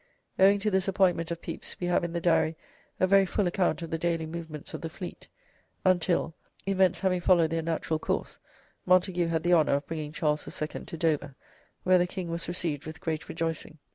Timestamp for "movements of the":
4.25-4.89